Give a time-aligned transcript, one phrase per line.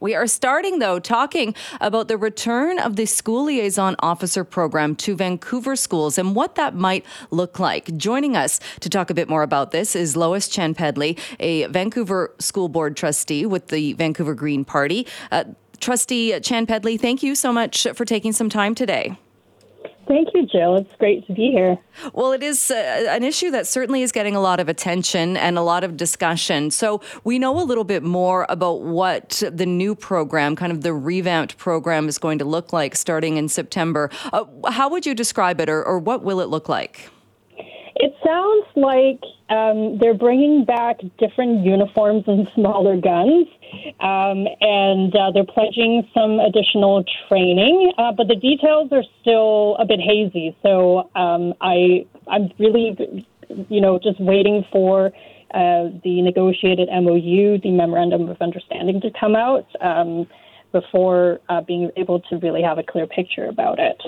[0.00, 5.16] We are starting, though, talking about the return of the School Liaison Officer program to
[5.16, 7.96] Vancouver schools and what that might look like.
[7.96, 12.32] Joining us to talk a bit more about this is Lois Chan Pedley, a Vancouver
[12.38, 15.04] School Board trustee with the Vancouver Green Party.
[15.32, 15.42] Uh,
[15.80, 19.18] trustee Chan Pedley, thank you so much for taking some time today.
[20.08, 20.76] Thank you, Jill.
[20.76, 21.78] It's great to be here.
[22.14, 25.58] Well, it is uh, an issue that certainly is getting a lot of attention and
[25.58, 26.70] a lot of discussion.
[26.70, 30.94] So, we know a little bit more about what the new program, kind of the
[30.94, 34.10] revamped program, is going to look like starting in September.
[34.32, 37.10] Uh, how would you describe it, or, or what will it look like?
[38.00, 39.20] It sounds like
[39.50, 43.48] um, they're bringing back different uniforms and smaller guns,
[43.98, 47.92] um, and uh, they're pledging some additional training.
[47.98, 50.56] Uh, but the details are still a bit hazy.
[50.62, 53.26] So um, I, I'm really,
[53.68, 55.06] you know, just waiting for
[55.52, 59.66] uh, the negotiated MOU, the memorandum of understanding, to come out.
[59.80, 60.28] Um,
[60.72, 64.02] before uh, being able to really have a clear picture about it.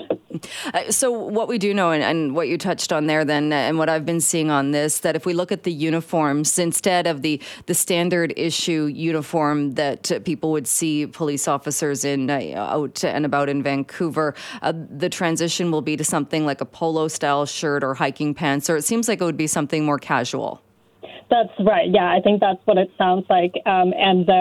[0.73, 3.77] Uh, so, what we do know, and, and, what you touched on there, then, and
[3.77, 7.21] what I've been seeing on this, that if we look at the uniforms, instead of
[7.21, 13.25] the the standard issue uniform that people would see police officers in uh, out and
[13.25, 17.83] about in Vancouver, uh, the transition will be to something like a polo style shirt
[17.83, 20.61] or hiking pants, or it seems like it would be something more casual.
[21.31, 21.89] That's right.
[21.89, 23.53] Yeah, I think that's what it sounds like.
[23.65, 24.33] Um, and the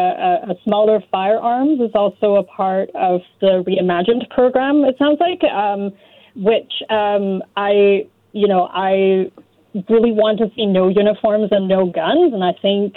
[0.51, 4.83] uh, smaller firearms is also a part of the reimagined program.
[4.85, 5.93] It sounds like, um,
[6.35, 9.31] which um, I, you know, I
[9.89, 12.35] really want to see no uniforms and no guns.
[12.35, 12.95] And I think,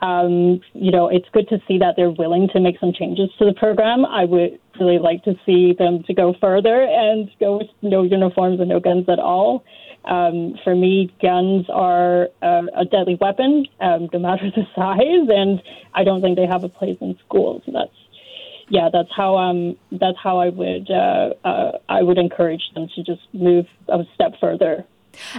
[0.00, 3.44] um, you know, it's good to see that they're willing to make some changes to
[3.44, 4.06] the program.
[4.06, 8.58] I would really like to see them to go further and go with no uniforms
[8.58, 9.64] and no guns at all.
[10.04, 15.62] Um, for me, guns are uh, a deadly weapon, um, no matter the size, and
[15.94, 17.62] I don't think they have a place in schools.
[17.66, 17.90] That's
[18.68, 23.02] yeah, that's how um that's how I would uh, uh, I would encourage them to
[23.02, 24.84] just move a step further.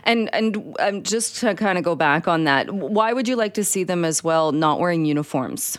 [0.03, 3.53] And and um, just to kind of go back on that, why would you like
[3.55, 5.77] to see them as well not wearing uniforms?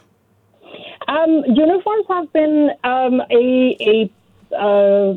[1.08, 5.16] Um, uniforms have been um, a a uh,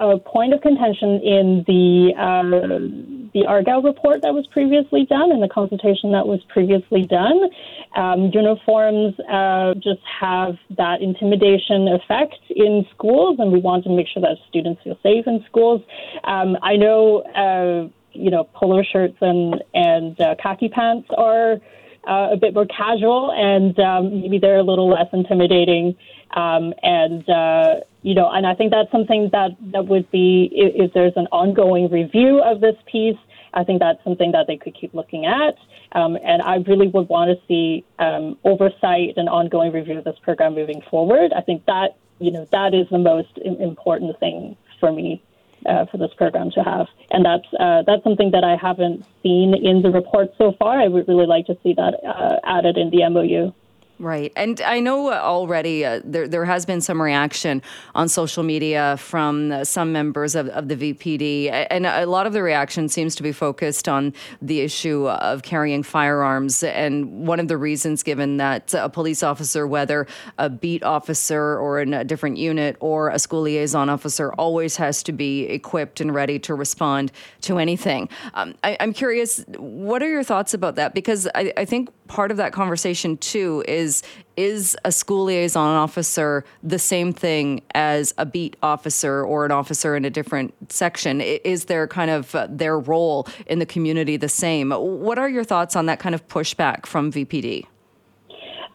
[0.00, 5.42] a point of contention in the uh, the Argyle report that was previously done and
[5.42, 7.50] the consultation that was previously done.
[7.96, 14.06] Um, uniforms uh, just have that intimidation effect in schools, and we want to make
[14.08, 15.82] sure that students feel safe in schools.
[16.24, 21.58] Um, I know, uh, you know, polo shirts and and uh, khaki pants are.
[22.06, 25.96] Uh, a bit more casual, and um, maybe they're a little less intimidating.
[26.36, 30.88] Um, and uh, you know, and I think that's something that that would be if,
[30.88, 33.16] if there's an ongoing review of this piece.
[33.54, 35.56] I think that's something that they could keep looking at.
[35.92, 40.18] Um, and I really would want to see um, oversight and ongoing review of this
[40.22, 41.32] program moving forward.
[41.32, 45.22] I think that you know that is the most important thing for me
[45.66, 49.54] uh, for this program to have, and that's uh, that's something that I haven't seen
[49.54, 50.80] in the report so far.
[50.80, 53.52] I would really like to see that uh, added in the MOU.
[54.00, 54.32] Right.
[54.34, 57.62] And I know already uh, there, there has been some reaction
[57.94, 61.66] on social media from uh, some members of, of the VPD.
[61.70, 64.12] And a lot of the reaction seems to be focused on
[64.42, 66.64] the issue of carrying firearms.
[66.64, 71.80] And one of the reasons given that a police officer, whether a beat officer or
[71.80, 76.12] in a different unit or a school liaison officer, always has to be equipped and
[76.12, 77.12] ready to respond
[77.42, 78.08] to anything.
[78.34, 80.94] Um, I, am curious, what are your thoughts about that?
[80.94, 84.02] Because I, I think part of that conversation too is
[84.36, 89.96] is a school liaison officer the same thing as a beat officer or an officer
[89.96, 94.28] in a different section is their kind of uh, their role in the community the
[94.28, 97.64] same what are your thoughts on that kind of pushback from vpd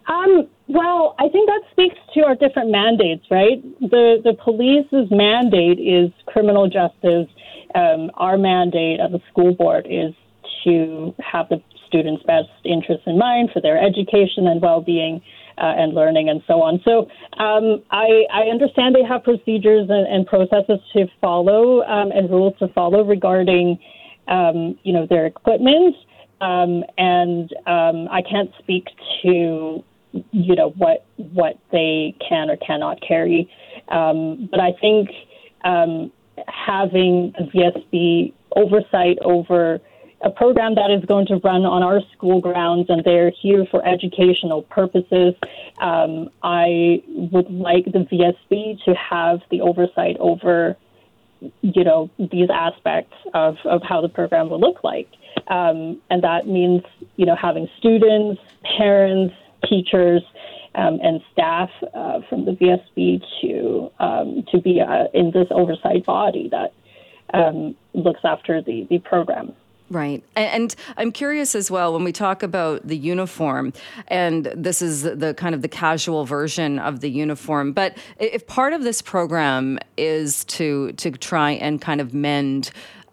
[0.09, 3.61] um, well, I think that speaks to our different mandates, right?
[3.79, 7.27] The the police's mandate is criminal justice.
[7.75, 10.15] Um, our mandate as a school board is
[10.63, 15.21] to have the students' best interests in mind for their education and well-being
[15.57, 16.79] uh, and learning and so on.
[16.85, 17.09] So
[17.43, 22.57] um, I, I, understand they have procedures and, and processes to follow um, and rules
[22.59, 23.77] to follow regarding,
[24.29, 25.95] um, you know, their equipment.
[26.39, 28.85] Um, and um, I can't speak
[29.23, 29.83] to,
[30.13, 33.49] you know, what what they can or cannot carry.
[33.89, 35.09] Um, but I think
[36.47, 39.79] having the VSB oversight over
[40.21, 43.85] a program that is going to run on our school grounds and they're here for
[43.87, 45.33] educational purposes.
[45.79, 50.75] Um, I would like the VSB to have the oversight over,
[51.61, 55.07] you know, these aspects of, of how the program will look like.
[55.47, 56.83] Um, and that means,
[57.15, 58.41] you know, having students,
[58.77, 59.35] parents,
[59.67, 60.21] teachers,
[60.75, 66.05] um, and staff uh, from the VSB to um, to be uh, in this oversight
[66.05, 66.73] body that
[67.33, 69.53] um, looks after the, the program.
[69.89, 70.23] Right.
[70.35, 73.73] And I'm curious as well when we talk about the uniform,
[74.07, 77.73] and this is the kind of the casual version of the uniform.
[77.73, 82.71] But if part of this program is to to try and kind of mend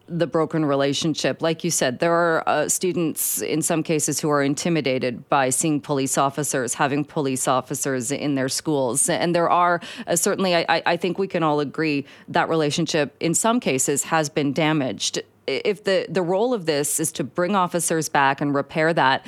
[0.08, 1.42] the broken relationship.
[1.42, 5.80] Like you said, there are uh, students in some cases who are intimidated by seeing
[5.80, 9.08] police officers, having police officers in their schools.
[9.08, 13.34] And there are uh, certainly, I, I think we can all agree that relationship in
[13.34, 18.08] some cases has been damaged if the the role of this is to bring officers
[18.08, 19.26] back and repair that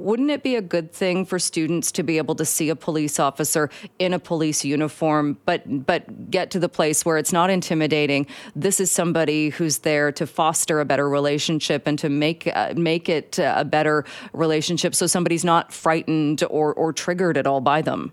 [0.00, 3.20] wouldn't it be a good thing for students to be able to see a police
[3.20, 3.68] officer
[3.98, 8.26] in a police uniform but but get to the place where it's not intimidating?
[8.56, 13.08] This is somebody who's there to foster a better relationship and to make uh, make
[13.08, 18.12] it a better relationship so somebody's not frightened or or triggered at all by them.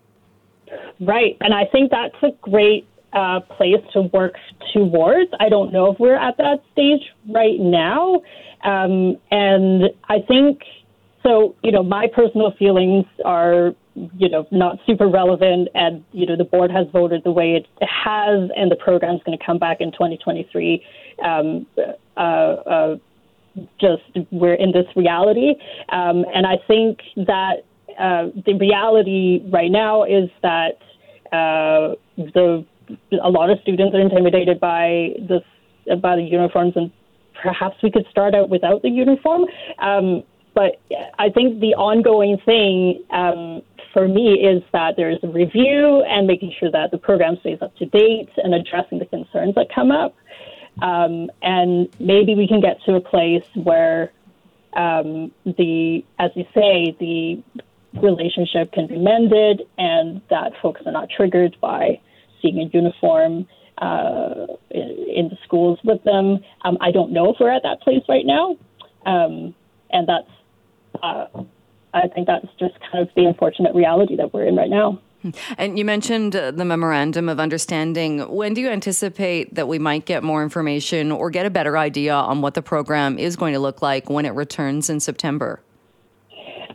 [1.00, 2.86] Right and i think that's a great
[3.18, 4.36] uh, place to work
[4.74, 5.32] towards.
[5.40, 7.02] I don't know if we're at that stage
[7.34, 8.22] right now.
[8.64, 10.62] Um, and I think
[11.24, 15.70] so, you know, my personal feelings are, you know, not super relevant.
[15.74, 19.38] And, you know, the board has voted the way it has, and the program's going
[19.38, 20.86] to come back in 2023.
[21.26, 21.66] Um,
[22.16, 22.96] uh, uh,
[23.82, 25.56] just we're in this reality.
[25.90, 27.64] Um, and I think that
[28.00, 30.78] uh, the reality right now is that
[31.32, 32.64] uh, the
[33.22, 35.44] a lot of students are intimidated by this
[36.02, 36.92] by the uniforms, and
[37.42, 39.46] perhaps we could start out without the uniform.
[39.80, 40.24] Um,
[40.54, 40.82] but
[41.20, 43.62] I think the ongoing thing um,
[43.94, 47.76] for me is that there's a review and making sure that the program stays up
[47.78, 50.16] to date and addressing the concerns that come up.
[50.82, 54.12] Um, and maybe we can get to a place where
[54.74, 57.44] um, the, as you say, the
[58.02, 62.00] relationship can be mended and that folks are not triggered by
[62.48, 63.48] seeing a uniform
[63.78, 66.40] uh, in, the schools with them.
[66.64, 68.58] Um, I don't know if we're at that place right now,
[69.06, 69.54] um,
[69.92, 70.30] and that's
[71.04, 71.28] uh,
[71.94, 75.00] I think that's just kind of the unfortunate reality that we're in right now.
[75.58, 78.20] And you mentioned uh, the memorandum of understanding.
[78.34, 82.14] When do you anticipate that we might get more information or get a better idea
[82.14, 85.60] on what the program is going to look like when it returns in September?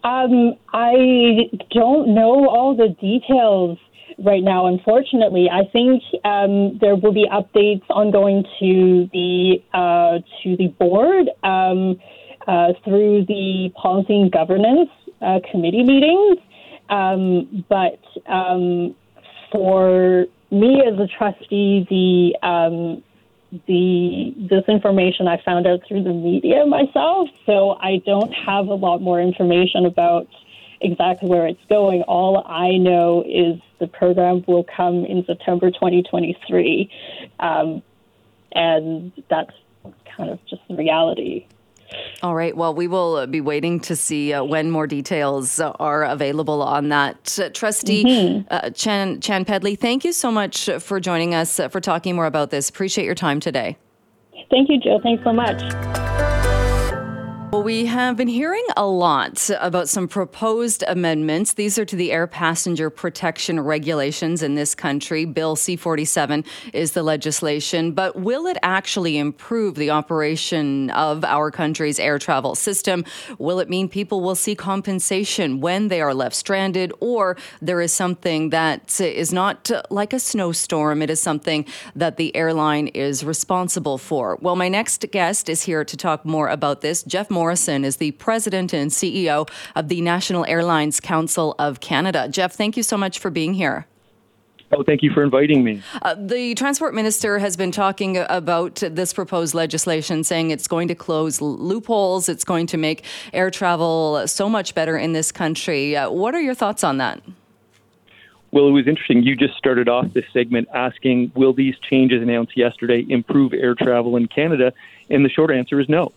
[0.05, 3.79] Um, I don't know all the details
[4.19, 5.49] right now, unfortunately.
[5.51, 12.01] I think um, there will be updates ongoing to the uh, to the board um,
[12.47, 16.39] uh, through the policy and governance uh, committee meetings.
[16.91, 18.01] Um, but
[18.31, 18.95] um,
[19.51, 23.03] for me as a trustee, the um,
[23.67, 28.75] the this information I found out through the media myself, so I don't have a
[28.75, 30.27] lot more information about
[30.81, 32.03] exactly where it's going.
[32.03, 36.89] All I know is the program will come in September 2023.
[37.41, 37.83] Um,
[38.53, 39.51] and that's
[40.17, 41.47] kind of just the reality.
[42.23, 42.57] All right.
[42.57, 47.39] Well, we will be waiting to see uh, when more details are available on that.
[47.39, 48.47] Uh, Trustee mm-hmm.
[48.51, 52.27] uh, Chan, Chan Pedley, thank you so much for joining us, uh, for talking more
[52.27, 52.71] about this.
[52.71, 53.77] Appreciate your time today.
[54.51, 55.01] Thank you, Joe.
[55.03, 56.12] Thanks so much.
[57.53, 61.53] Well, we have been hearing a lot about some proposed amendments.
[61.53, 65.27] These are to the air passenger protection regulations in this country.
[65.27, 71.51] Bill C 47 is the legislation, but will it actually improve the operation of our
[71.51, 73.05] country's air travel system?
[73.37, 77.93] Will it mean people will see compensation when they are left stranded, or there is
[77.93, 81.03] something that is not like a snowstorm?
[81.03, 84.39] It is something that the airline is responsible for.
[84.41, 87.03] Well, my next guest is here to talk more about this.
[87.03, 92.29] Jeff Moore Morrison is the president and CEO of the National Airlines Council of Canada.
[92.31, 93.89] Jeff, thank you so much for being here.
[94.71, 95.83] Oh, thank you for inviting me.
[96.03, 100.95] Uh, the transport minister has been talking about this proposed legislation, saying it's going to
[100.95, 105.97] close loopholes, it's going to make air travel so much better in this country.
[105.97, 107.21] Uh, what are your thoughts on that?
[108.53, 109.25] Well, it was interesting.
[109.25, 114.15] You just started off this segment asking, will these changes announced yesterday improve air travel
[114.15, 114.73] in Canada?
[115.11, 116.13] And the short answer is no.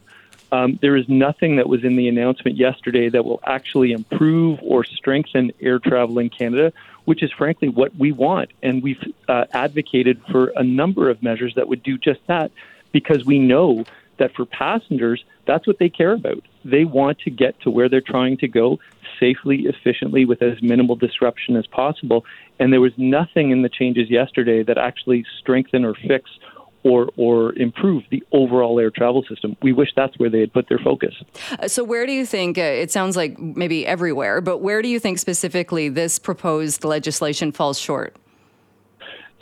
[0.52, 4.84] Um, there is nothing that was in the announcement yesterday that will actually improve or
[4.84, 6.72] strengthen air travel in Canada,
[7.06, 8.52] which is frankly what we want.
[8.62, 12.52] And we've uh, advocated for a number of measures that would do just that
[12.92, 13.86] because we know
[14.18, 16.44] that for passengers, that's what they care about.
[16.64, 18.80] They want to get to where they're trying to go
[19.20, 22.24] safely, efficiently, with as minimal disruption as possible.
[22.60, 26.30] And there was nothing in the changes yesterday that actually strengthen or fix
[26.86, 29.58] or or improve the overall air travel system.
[29.62, 31.16] We wish that's where they had put their focus.
[31.60, 32.58] Uh, so, where do you think?
[32.58, 37.52] Uh, it sounds like maybe everywhere, but where do you think specifically this proposed legislation
[37.52, 38.16] falls short?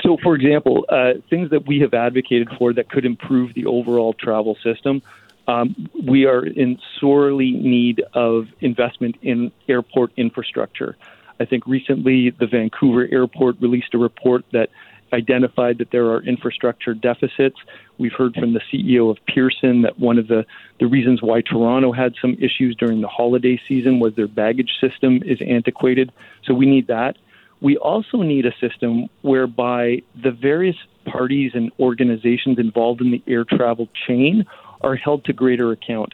[0.01, 4.13] So, for example, uh, things that we have advocated for that could improve the overall
[4.13, 5.01] travel system.
[5.45, 10.95] Um, we are in sorely need of investment in airport infrastructure.
[11.39, 14.69] I think recently the Vancouver airport released a report that
[15.13, 17.55] identified that there are infrastructure deficits.
[17.97, 20.45] We've heard from the CEO of Pearson that one of the,
[20.79, 25.21] the reasons why Toronto had some issues during the holiday season was their baggage system
[25.25, 26.11] is antiquated.
[26.43, 27.17] So we need that.
[27.61, 33.45] We also need a system whereby the various parties and organizations involved in the air
[33.45, 34.45] travel chain
[34.81, 36.13] are held to greater account.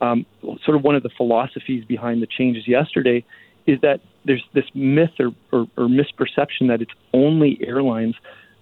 [0.00, 0.26] Um,
[0.64, 3.24] sort of one of the philosophies behind the changes yesterday
[3.66, 8.14] is that there's this myth or, or, or misperception that it's only airlines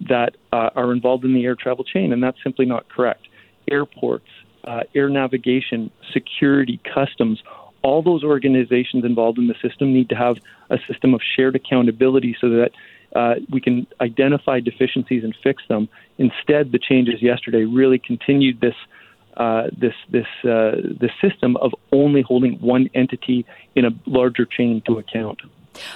[0.09, 3.29] that uh, are involved in the air travel chain, and that's simply not correct.
[3.71, 4.29] Airports,
[4.65, 7.43] uh, air navigation, security, customs,
[7.83, 10.37] all those organizations involved in the system need to have
[10.71, 12.71] a system of shared accountability so that
[13.15, 15.89] uh, we can identify deficiencies and fix them.
[16.19, 18.75] Instead, the changes yesterday really continued this
[19.37, 24.83] uh, this this uh, this system of only holding one entity in a larger chain
[24.87, 25.41] to account.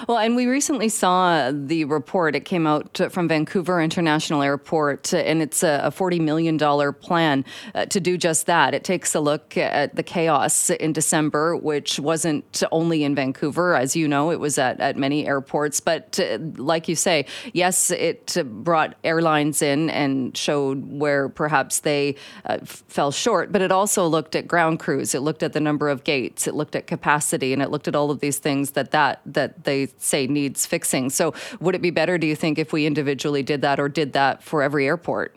[0.07, 2.35] Well, and we recently saw the report.
[2.35, 6.57] It came out from Vancouver International Airport, and it's a $40 million
[6.93, 8.73] plan uh, to do just that.
[8.73, 13.75] It takes a look at the chaos in December, which wasn't only in Vancouver.
[13.75, 15.79] As you know, it was at, at many airports.
[15.79, 22.15] But uh, like you say, yes, it brought airlines in and showed where perhaps they
[22.45, 25.13] uh, fell short, but it also looked at ground crews.
[25.13, 26.47] It looked at the number of gates.
[26.47, 29.63] It looked at capacity, and it looked at all of these things that that, that
[29.67, 31.11] they say needs fixing.
[31.11, 34.13] So, would it be better, do you think, if we individually did that or did
[34.13, 35.35] that for every airport?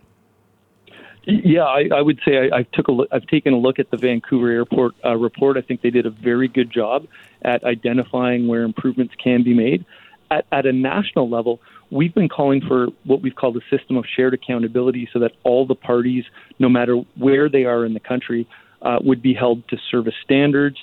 [1.24, 3.90] Yeah, I, I would say I, I took a look, I've taken a look at
[3.90, 5.58] the Vancouver Airport uh, report.
[5.58, 7.06] I think they did a very good job
[7.42, 9.84] at identifying where improvements can be made.
[10.30, 11.60] At, at a national level,
[11.90, 15.66] we've been calling for what we've called a system of shared accountability so that all
[15.66, 16.24] the parties,
[16.58, 18.48] no matter where they are in the country,
[18.82, 20.78] uh, would be held to service standards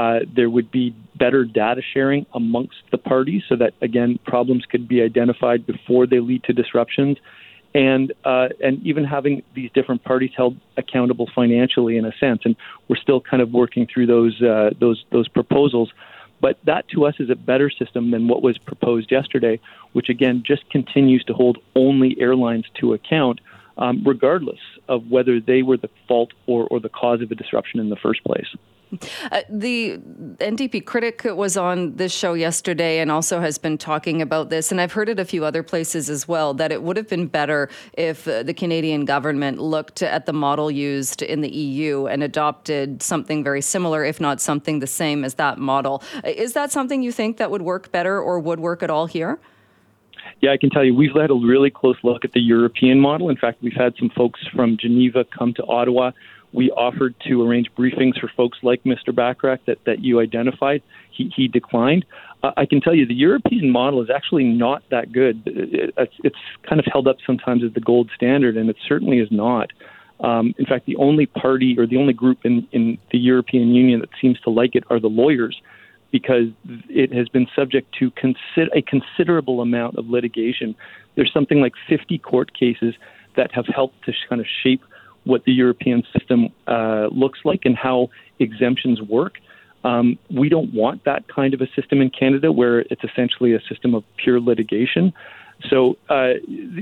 [0.00, 4.88] uh, there would be better data sharing amongst the parties so that, again, problems could
[4.88, 7.18] be identified before they lead to disruptions.
[7.74, 12.56] And uh, and even having these different parties held accountable financially in a sense, and
[12.88, 15.92] we're still kind of working through those uh, those those proposals.
[16.40, 19.60] But that to us is a better system than what was proposed yesterday,
[19.92, 23.40] which again just continues to hold only airlines to account,
[23.78, 27.78] um, regardless of whether they were the fault or, or the cause of a disruption
[27.78, 28.50] in the first place.
[29.30, 29.98] Uh, the
[30.38, 34.80] NDP critic was on this show yesterday and also has been talking about this, and
[34.80, 37.68] I've heard it a few other places as well, that it would have been better
[37.94, 43.02] if uh, the Canadian government looked at the model used in the EU and adopted
[43.02, 46.02] something very similar, if not something the same as that model.
[46.24, 49.38] Is that something you think that would work better or would work at all here?
[50.40, 53.28] Yeah, I can tell you we've had a really close look at the European model.
[53.28, 56.12] In fact, we've had some folks from Geneva come to Ottawa
[56.52, 59.08] we offered to arrange briefings for folks like Mr.
[59.08, 60.82] Bachrach that, that you identified.
[61.12, 62.04] He, he declined.
[62.42, 65.42] Uh, I can tell you the European model is actually not that good.
[65.46, 66.36] It, it's, it's
[66.68, 69.70] kind of held up sometimes as the gold standard, and it certainly is not.
[70.20, 74.00] Um, in fact, the only party or the only group in, in the European Union
[74.00, 75.60] that seems to like it are the lawyers
[76.12, 76.48] because
[76.88, 78.10] it has been subject to
[78.74, 80.74] a considerable amount of litigation.
[81.14, 82.94] There's something like 50 court cases
[83.36, 84.82] that have helped to kind of shape
[85.24, 88.08] what the European system uh, looks like and how
[88.38, 89.38] exemptions work.
[89.84, 93.60] Um, we don't want that kind of a system in Canada where it's essentially a
[93.68, 95.12] system of pure litigation.
[95.68, 96.34] So, uh,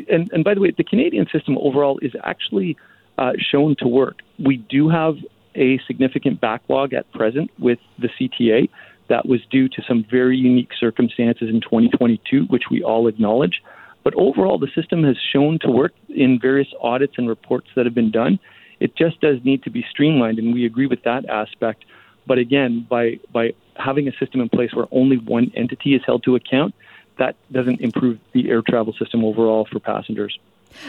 [0.08, 2.76] and, and by the way, the Canadian system overall is actually
[3.16, 4.20] uh, shown to work.
[4.38, 5.16] We do have
[5.54, 8.68] a significant backlog at present with the CTA
[9.08, 13.62] that was due to some very unique circumstances in 2022, which we all acknowledge.
[14.04, 17.94] But overall, the system has shown to work in various audits and reports that have
[17.94, 18.38] been done.
[18.80, 21.84] It just does need to be streamlined, and we agree with that aspect.
[22.26, 26.22] But again, by by having a system in place where only one entity is held
[26.24, 26.74] to account,
[27.18, 30.38] that doesn't improve the air travel system overall for passengers.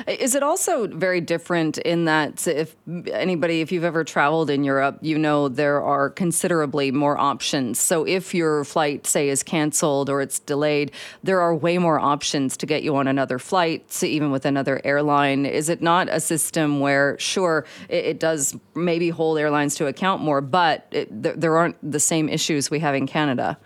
[0.07, 2.75] Is it also very different in that if
[3.11, 7.79] anybody, if you've ever traveled in Europe, you know there are considerably more options.
[7.79, 10.91] So if your flight, say, is canceled or it's delayed,
[11.23, 15.45] there are way more options to get you on another flight, even with another airline.
[15.45, 20.21] Is it not a system where, sure, it, it does maybe hold airlines to account
[20.21, 23.57] more, but it, there aren't the same issues we have in Canada?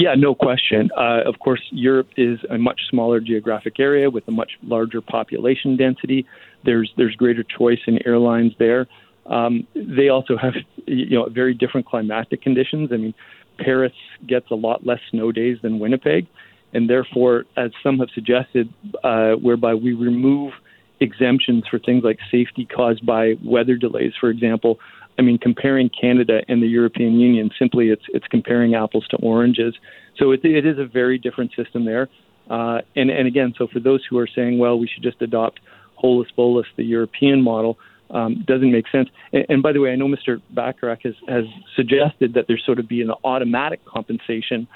[0.00, 0.88] Yeah, no question.
[0.96, 5.76] Uh, of course, Europe is a much smaller geographic area with a much larger population
[5.76, 6.24] density.
[6.64, 8.86] There's there's greater choice in airlines there.
[9.26, 10.54] Um, they also have
[10.86, 12.90] you know very different climatic conditions.
[12.92, 13.14] I mean,
[13.58, 13.92] Paris
[14.26, 16.26] gets a lot less snow days than Winnipeg,
[16.72, 18.72] and therefore, as some have suggested,
[19.04, 20.54] uh, whereby we remove
[21.00, 24.78] exemptions for things like safety caused by weather delays, for example.
[25.18, 29.74] I mean, comparing Canada and the European Union simply it's it's comparing apples to oranges.
[30.16, 32.08] So it, it is a very different system there.
[32.48, 35.60] Uh, and and again, so for those who are saying, well, we should just adopt
[35.94, 37.78] holus bolus, the European model,
[38.10, 39.08] um, doesn't make sense.
[39.32, 40.40] And, and, by the way, I know Mr.
[40.54, 41.44] Bachrach has has
[41.76, 44.66] suggested that there sort of be an automatic compensation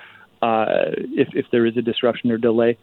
[0.43, 2.78] uh, if if there is a disruption or delay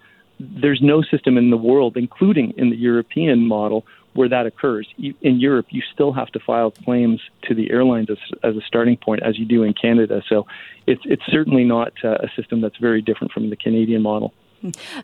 [0.62, 4.88] there's no system in the world, including in the European model, where that occurs.
[4.98, 8.98] In Europe, you still have to file claims to the airlines as, as a starting
[8.98, 10.22] point, as you do in Canada.
[10.28, 10.46] So
[10.88, 14.34] it's it's certainly not uh, a system that's very different from the Canadian model.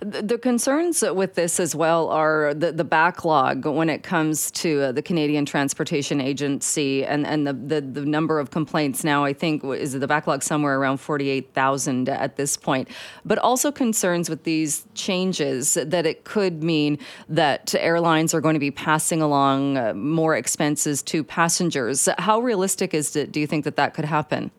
[0.02, 4.92] The concerns with this as well are the, the backlog when it comes to uh,
[4.92, 9.64] the Canadian Transportation Agency and, and the, the, the, number of complaints now, I think,
[9.64, 12.88] is the backlog somewhere around 48,000 at this point.
[13.26, 18.60] But also concerns with these changes that it could mean that airlines are going to
[18.60, 22.08] be passing along uh, more expenses to passengers.
[22.20, 24.52] How realistic is it, do you think that that could happen?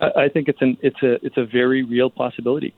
[0.00, 2.74] I think it's, an, it's, a, it's a very real possibility.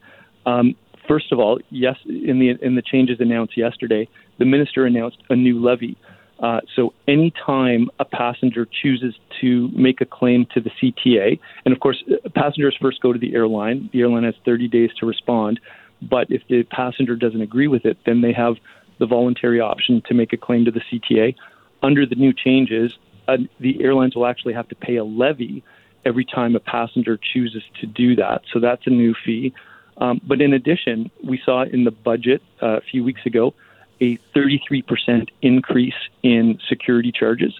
[0.46, 0.76] Um,
[1.08, 5.36] First of all, yes, in the in the changes announced yesterday, the minister announced a
[5.36, 5.96] new levy.
[6.38, 11.80] Uh, so anytime a passenger chooses to make a claim to the CTA, and of
[11.80, 13.90] course, uh, passengers first go to the airline.
[13.92, 15.58] The airline has 30 days to respond.
[16.00, 18.54] But if the passenger doesn't agree with it, then they have
[18.98, 21.34] the voluntary option to make a claim to the CTA.
[21.82, 22.92] Under the new changes,
[23.26, 25.64] uh, the airlines will actually have to pay a levy
[26.04, 28.42] every time a passenger chooses to do that.
[28.52, 29.52] So that's a new fee.
[29.98, 33.54] Um, but in addition, we saw in the budget uh, a few weeks ago
[34.00, 37.52] a 33% increase in security charges.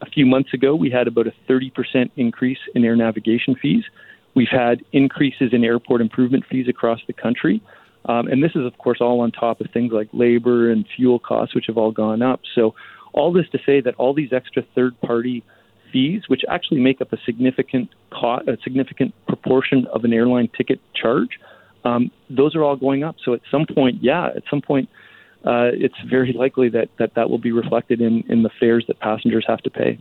[0.00, 3.84] A few months ago, we had about a 30% increase in air navigation fees.
[4.34, 7.60] We've had increases in airport improvement fees across the country.
[8.06, 11.18] Um, and this is, of course, all on top of things like labor and fuel
[11.18, 12.40] costs, which have all gone up.
[12.54, 12.74] So,
[13.12, 15.42] all this to say that all these extra third party
[15.92, 20.80] fees, which actually make up a significant, co- a significant proportion of an airline ticket
[20.94, 21.40] charge,
[21.84, 23.16] um, those are all going up.
[23.24, 24.88] So at some point, yeah, at some point,
[25.44, 29.00] uh, it's very likely that, that that will be reflected in, in the fares that
[29.00, 29.98] passengers have to pay.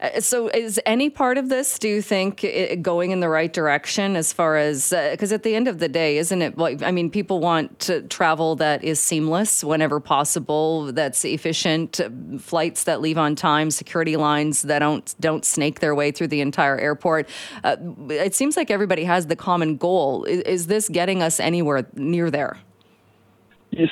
[0.00, 2.44] Uh, so, is any part of this, do you think,
[2.82, 5.88] going in the right direction as far as because uh, at the end of the
[5.88, 6.58] day, isn't it?
[6.58, 12.10] Like, I mean, people want to travel that is seamless whenever possible, that's efficient, uh,
[12.38, 16.40] flights that leave on time, security lines that don't don't snake their way through the
[16.40, 17.28] entire airport.
[17.64, 17.76] Uh,
[18.10, 20.24] it seems like everybody has the common goal.
[20.24, 22.58] Is, is this getting us anywhere near there?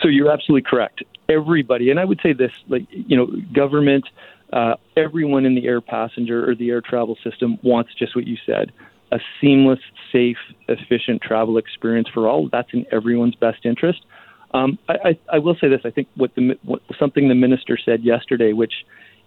[0.03, 1.03] So you're absolutely correct.
[1.29, 4.09] Everybody, and I would say this, like you know, government
[4.53, 8.37] uh, everyone in the air passenger or the air travel system wants just what you
[8.47, 8.73] said
[9.13, 9.79] a seamless,
[10.13, 10.37] safe,
[10.69, 12.49] efficient travel experience for all.
[12.51, 14.05] That's in everyone's best interest.
[14.53, 17.79] Um, I, I, I, will say this: I think what the what, something the minister
[17.83, 18.73] said yesterday, which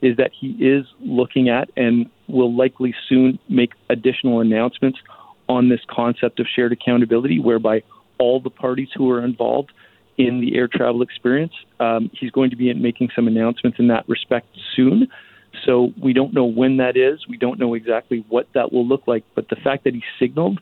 [0.02, 5.00] is that he is looking at and will likely soon make additional announcements
[5.48, 7.82] on this concept of shared accountability, whereby
[8.18, 9.72] all the parties who are involved
[10.20, 11.54] in the air travel experience.
[11.80, 15.08] Um, he's going to be making some announcements in that respect soon.
[15.66, 17.26] So we don't know when that is.
[17.28, 19.24] We don't know exactly what that will look like.
[19.34, 20.60] But the fact that he signaled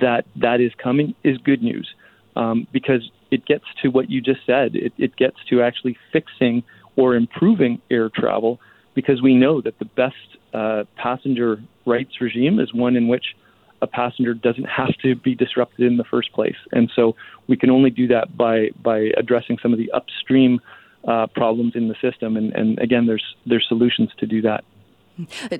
[0.00, 1.92] that that is coming is good news
[2.36, 4.76] um, because it gets to what you just said.
[4.76, 6.62] It, it gets to actually fixing
[6.96, 8.60] or improving air travel
[8.94, 10.14] because we know that the best
[10.52, 13.34] uh, passenger rights regime is one in which
[13.82, 16.56] a passenger doesn't have to be disrupted in the first place.
[16.72, 17.16] And so
[17.48, 20.60] we can only do that by by addressing some of the upstream
[21.06, 22.36] uh, problems in the system.
[22.36, 24.64] And, and again, there's there's solutions to do that.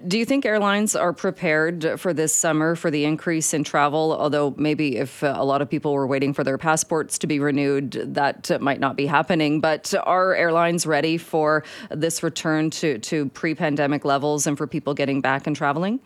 [0.06, 4.16] Do you think airlines are prepared for this summer for the increase in travel?
[4.18, 7.92] Although maybe if a lot of people were waiting for their passports to be renewed,
[8.14, 9.60] that might not be happening.
[9.60, 14.94] But are airlines ready for this return to, to pre pandemic levels and for people
[14.94, 16.00] getting back and traveling?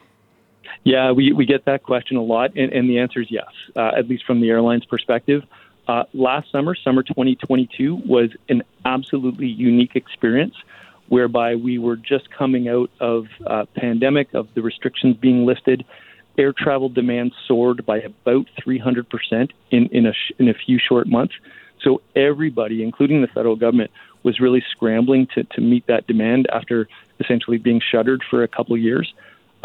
[0.84, 3.92] Yeah, we, we get that question a lot, and, and the answer is yes, uh,
[3.96, 5.44] at least from the airline's perspective.
[5.86, 10.54] Uh, last summer, summer 2022, was an absolutely unique experience
[11.08, 15.84] whereby we were just coming out of a pandemic, of the restrictions being lifted.
[16.38, 21.06] Air travel demand soared by about 300% in, in, a, sh- in a few short
[21.06, 21.34] months.
[21.82, 23.90] So everybody, including the federal government,
[24.22, 26.88] was really scrambling to, to meet that demand after
[27.20, 29.12] essentially being shuttered for a couple of years.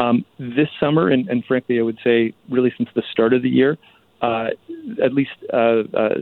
[0.00, 3.50] Um, this summer, and, and, frankly, I would say really since the start of the
[3.50, 3.76] year,
[4.22, 4.48] uh,
[5.02, 6.14] at least uh, uh,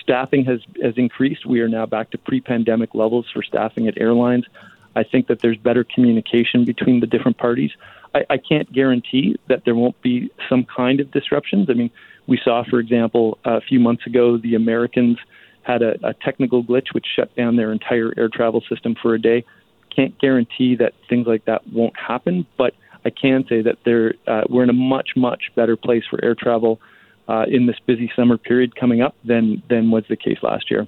[0.00, 1.44] staffing has has increased.
[1.44, 4.44] We are now back to pre-pandemic levels for staffing at airlines.
[4.96, 7.72] I think that there's better communication between the different parties.
[8.14, 11.68] I, I can't guarantee that there won't be some kind of disruptions.
[11.68, 11.90] I mean,
[12.28, 15.18] we saw, for example, a few months ago, the Americans
[15.62, 19.20] had a, a technical glitch which shut down their entire air travel system for a
[19.20, 19.44] day.
[19.94, 24.42] Can't guarantee that things like that won't happen, but I can say that there, uh,
[24.48, 26.80] we're in a much, much better place for air travel
[27.28, 30.86] uh, in this busy summer period coming up than than was the case last year.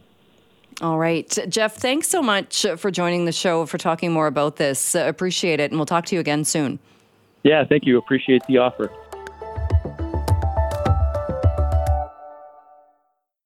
[0.83, 1.39] All right.
[1.49, 4.95] Jeff, thanks so much for joining the show, for talking more about this.
[4.95, 5.71] Uh, appreciate it.
[5.71, 6.79] And we'll talk to you again soon.
[7.45, 7.97] Yeah, thank you.
[7.97, 8.91] Appreciate the offer.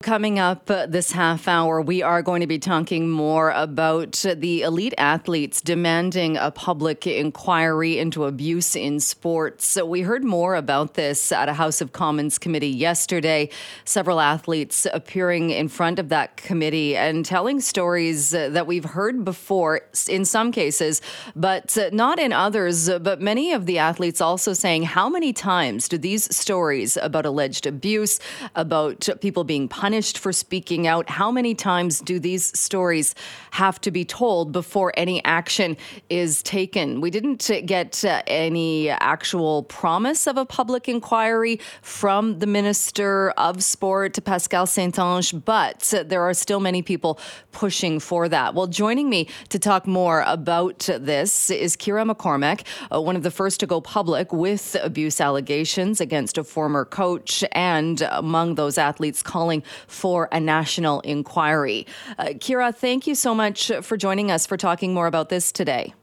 [0.03, 4.95] Coming up this half hour, we are going to be talking more about the elite
[4.97, 9.67] athletes demanding a public inquiry into abuse in sports.
[9.67, 13.51] So, we heard more about this at a House of Commons committee yesterday.
[13.85, 19.83] Several athletes appearing in front of that committee and telling stories that we've heard before
[20.09, 21.03] in some cases,
[21.37, 22.89] but not in others.
[22.89, 27.67] But many of the athletes also saying, How many times do these stories about alleged
[27.67, 28.19] abuse,
[28.55, 31.11] about people being punished, punished for speaking out.
[31.11, 33.13] How many times do these stories
[33.51, 35.77] have to be told before any action
[36.09, 37.01] is taken?
[37.01, 43.65] We didn't get uh, any actual promise of a public inquiry from the Minister of
[43.65, 47.19] Sport, Pascal Saint-Onge, but there are still many people
[47.51, 48.55] pushing for that.
[48.55, 53.33] Well, joining me to talk more about this is Ciara McCormack, uh, one of the
[53.33, 59.21] first to go public with abuse allegations against a former coach, and among those athletes
[59.21, 61.87] calling for a national inquiry.
[62.19, 65.95] Uh, Ciara, thank you so much for joining us for talking more about this today.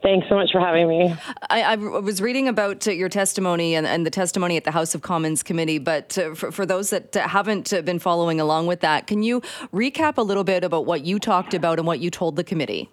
[0.00, 1.14] Thanks so much for having me.
[1.50, 4.94] I, I was reading about uh, your testimony and, and, the testimony at the House
[4.94, 9.08] of Commons committee, but uh, for, for, those that haven't been following along with that,
[9.08, 9.40] can you
[9.72, 12.88] recap a little bit about what you talked about and what you told the committee?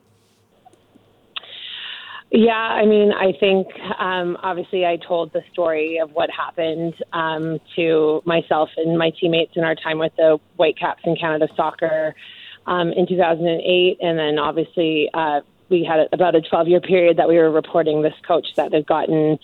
[2.32, 3.68] Yeah, I mean, I think
[4.00, 9.54] um, obviously I told the story of what happened um, to myself and my teammates
[9.56, 12.16] in our time with the Whitecaps in Canada Soccer
[12.66, 17.28] um, in 2008, and then obviously uh, we had about a 12 year period that
[17.28, 19.38] we were reporting this coach that had gotten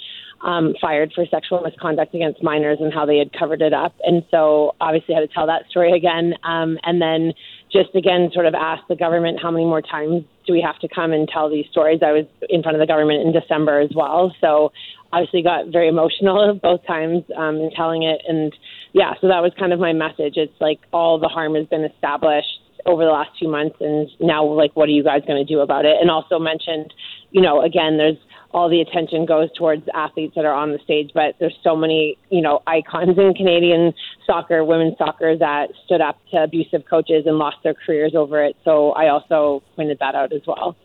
[0.44, 3.94] um, fired for sexual misconduct against minors and how they had covered it up.
[4.04, 6.34] And so obviously I had to tell that story again.
[6.44, 7.34] Um, and then
[7.72, 10.88] just again sort of ask the government how many more times do we have to
[10.88, 12.00] come and tell these stories.
[12.04, 14.36] I was in front of the government in December as well.
[14.42, 14.72] So
[15.14, 18.22] obviously got very emotional both times um, in telling it.
[18.28, 18.54] And
[18.94, 20.36] yeah, so that was kind of my message.
[20.36, 24.44] It's like all the harm has been established over the last two months and now
[24.44, 26.92] like what are you guys going to do about it and also mentioned
[27.30, 28.18] you know again there's
[28.54, 31.12] all the attention goes towards athletes that are on the stage.
[31.14, 33.94] But there's so many, you know, icons in Canadian
[34.26, 38.56] soccer, women's soccer that stood up to abusive coaches and lost their careers over it.
[38.64, 40.76] So I also pointed that out as well.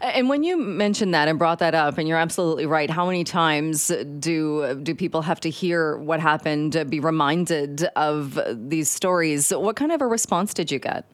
[0.00, 3.24] And when you mentioned that and brought that up, and you're absolutely right, how many
[3.24, 9.50] times do do people have to hear what happened, be reminded of these stories?
[9.50, 11.06] What kind of a response did you get?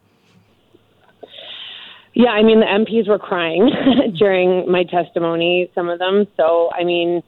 [2.20, 3.70] Yeah, I mean, the MPs were crying
[4.18, 6.26] during my testimony, some of them.
[6.36, 7.22] So, I mean,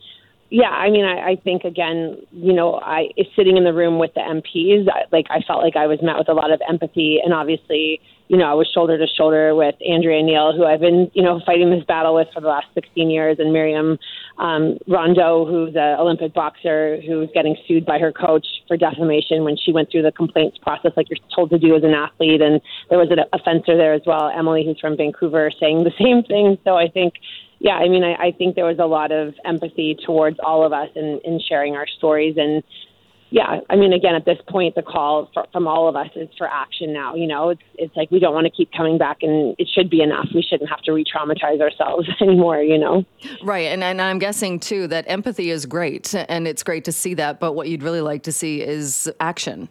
[0.50, 4.12] yeah, I mean, I, I think again, you know, I sitting in the room with
[4.12, 7.20] the MPs, I, like I felt like I was met with a lot of empathy,
[7.24, 11.10] and obviously, you know, I was shoulder to shoulder with Andrea Neil, who I've been,
[11.12, 13.98] you know, fighting this battle with for the last 16 years, and Myriam
[14.38, 19.58] um, Rondeau, who's an Olympic boxer who's getting sued by her coach for defamation when
[19.62, 22.40] she went through the complaints process, like you're told to do as an athlete.
[22.40, 26.22] And there was an offender there as well, Emily, who's from Vancouver, saying the same
[26.22, 26.56] thing.
[26.64, 27.12] So I think
[27.58, 30.72] yeah, I mean, I, I think there was a lot of empathy towards all of
[30.72, 32.34] us in, in sharing our stories.
[32.36, 32.64] And
[33.32, 36.28] yeah, I mean, again, at this point, the call for, from all of us is
[36.36, 37.14] for action now.
[37.14, 39.88] You know, it's it's like we don't want to keep coming back, and it should
[39.88, 40.28] be enough.
[40.34, 42.60] We shouldn't have to re-traumatize ourselves anymore.
[42.60, 43.06] You know,
[43.42, 43.72] right?
[43.72, 47.40] And and I'm guessing too that empathy is great, and it's great to see that.
[47.40, 49.70] But what you'd really like to see is action.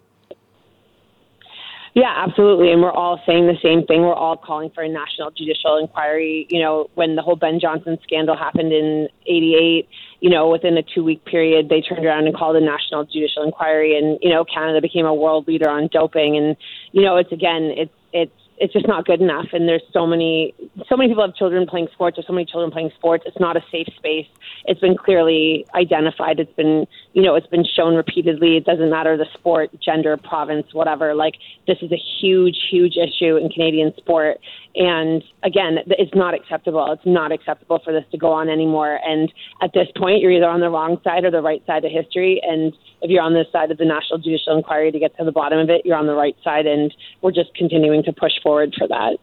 [1.94, 2.72] Yeah, absolutely.
[2.72, 4.02] And we're all saying the same thing.
[4.02, 6.48] We're all calling for a national judicial inquiry.
[6.50, 9.90] You know, when the whole Ben Johnson scandal happened in 88,
[10.22, 13.44] you know, within a two week period, they turned around and called a national judicial
[13.44, 13.98] inquiry.
[13.98, 16.38] And, you know, Canada became a world leader on doping.
[16.38, 16.56] And,
[16.94, 19.48] you know, it's again, it's, it's, it's just not good enough.
[19.54, 20.54] And there's so many,
[20.88, 22.16] so many people have children playing sports.
[22.16, 23.24] There's so many children playing sports.
[23.26, 24.28] It's not a safe space.
[24.66, 26.40] It's been clearly identified.
[26.40, 28.58] It's been, you know, it's been shown repeatedly.
[28.58, 31.16] It doesn't matter the sport, gender, province, whatever.
[31.16, 31.34] Like
[31.66, 34.38] this is a huge, huge issue in Canadian sport.
[34.76, 36.92] And again, it's not acceptable.
[36.92, 39.00] It's not acceptable for this to go on anymore.
[39.06, 39.32] And
[39.62, 42.42] at this point, you're either on the wrong side or the right side of history.
[42.44, 45.32] And if you're on this side of the National Judicial Inquiry to get to the
[45.32, 46.66] bottom of it, you're on the right side.
[46.66, 49.18] And we're just continuing to push forward for that.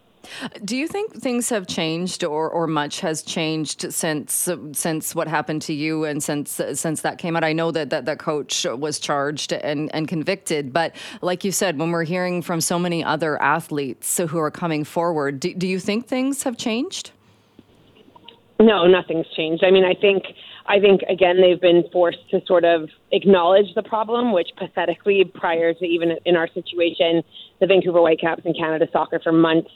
[0.65, 5.63] Do you think things have changed, or, or much has changed since since what happened
[5.63, 7.45] to you, and since since that came out?
[7.45, 11.79] I know that that, that coach was charged and, and convicted, but like you said,
[11.79, 15.79] when we're hearing from so many other athletes who are coming forward, do, do you
[15.79, 17.13] think things have changed?
[18.61, 19.63] No, nothing's changed.
[19.65, 20.25] I mean, I think
[20.67, 25.73] I think again they've been forced to sort of acknowledge the problem, which pathetically, prior
[25.75, 27.23] to even in our situation,
[27.61, 29.71] the Vancouver Whitecaps and Canada Soccer for months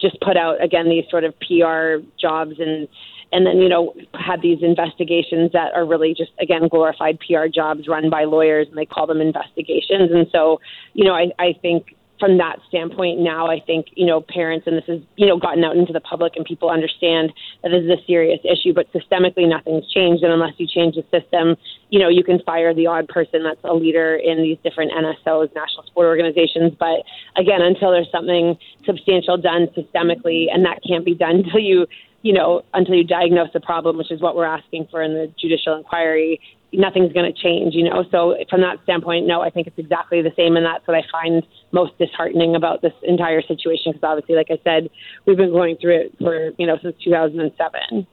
[0.00, 2.88] just put out again these sort of PR jobs and
[3.32, 7.88] and then you know had these investigations that are really just again glorified PR jobs
[7.88, 10.10] run by lawyers and they call them investigations.
[10.12, 10.60] And so
[10.94, 14.76] you know I, I think from that standpoint now i think you know parents and
[14.76, 17.90] this has you know gotten out into the public and people understand that this is
[17.90, 20.22] a serious issue but systemically nothing's changed.
[20.22, 21.56] And unless you change the system
[21.90, 25.54] you know you can fire the odd person that's a leader in these different nsos
[25.54, 26.72] national sport organizations.
[26.78, 27.02] But
[27.36, 31.86] again until there's something substantial done systemically and that can't be done until you
[32.22, 35.32] you know until you diagnose the problem which is what we're asking for in the
[35.38, 36.40] judicial inquiry
[36.72, 38.04] nothing's going to change, you know.
[38.10, 41.02] So from that standpoint, no, I think it's exactly the same, and that's what I
[41.10, 43.92] find most disheartening about this entire situation.
[43.92, 44.90] Because obviously, like I said,
[45.26, 48.06] we've been going through it for you know since 2007.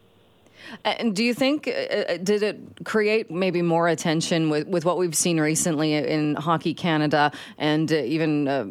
[0.86, 4.98] And do you think uh, uh, did it create maybe more attention with, with what
[4.98, 8.62] we've seen recently in Hockey Canada and uh, even uh,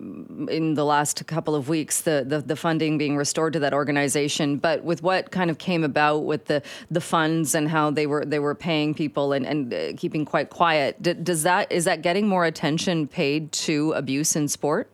[0.51, 4.57] in the last couple of weeks the, the, the funding being restored to that organization,
[4.57, 8.25] but with what kind of came about with the the funds and how they were
[8.25, 12.03] they were paying people and, and uh, keeping quite quiet, D- does that is that
[12.03, 14.89] getting more attention paid to abuse in sport?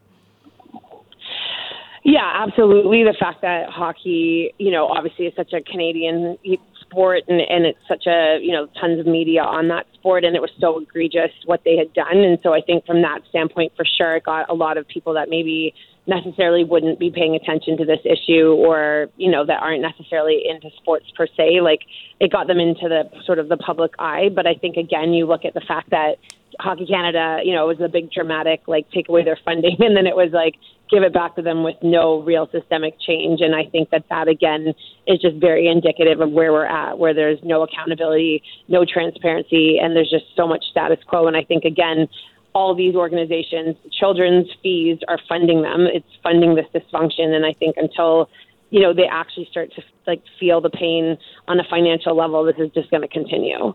[2.05, 3.05] Yeah, absolutely.
[3.05, 6.39] The fact that hockey, you know, obviously is such a Canadian
[6.89, 10.35] sport and, and it's such a you know tons of media on that sport and
[10.35, 12.19] it was so egregious what they had done.
[12.19, 15.15] And so i think from that standpoint for sure it got a lot of people
[15.15, 15.75] that maybe
[16.07, 20.71] necessarily wouldn't be paying attention to this issue or you know that aren't necessarily into
[20.77, 21.61] sports per se.
[21.61, 21.81] Like
[22.19, 24.31] it got them into the sort of the public eye.
[24.35, 26.17] But i think again you look at the fact that
[26.61, 29.97] hockey canada you know it was a big dramatic like take away their funding and
[29.97, 30.55] then it was like
[30.91, 33.41] give it back to them with no real systemic change.
[33.41, 34.75] And I think that that, again,
[35.07, 39.95] is just very indicative of where we're at, where there's no accountability, no transparency, and
[39.95, 41.27] there's just so much status quo.
[41.27, 42.09] And I think, again,
[42.55, 45.87] all these organizations, children's fees are funding them.
[45.93, 47.35] It's funding this dysfunction.
[47.35, 48.29] And I think until
[48.71, 51.17] you know they actually start to like feel the pain
[51.47, 53.75] on a financial level, this is just going to continue.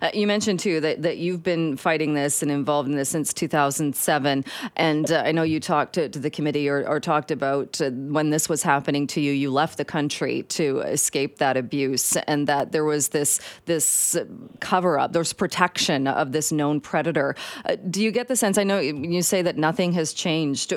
[0.00, 3.32] Uh, you mentioned too that, that you've been fighting this and involved in this since
[3.32, 4.44] 2007.
[4.76, 7.90] And uh, I know you talked to, to the committee or, or talked about uh,
[7.90, 12.46] when this was happening to you, you left the country to escape that abuse and
[12.46, 14.16] that there was this, this
[14.60, 17.34] cover up, there's protection of this known predator.
[17.64, 18.58] Uh, do you get the sense?
[18.58, 20.72] I know you say that nothing has changed